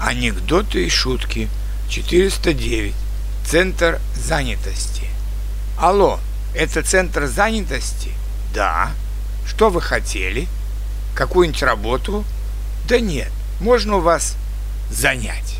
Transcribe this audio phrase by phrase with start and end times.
[0.00, 1.48] Анекдоты и шутки.
[1.90, 2.94] 409.
[3.44, 5.06] Центр занятости.
[5.78, 6.18] Алло,
[6.54, 8.12] это центр занятости?
[8.54, 8.92] Да.
[9.46, 10.48] Что вы хотели?
[11.14, 12.24] Какую-нибудь работу?
[12.88, 14.36] Да нет, можно у вас
[14.90, 15.58] занять.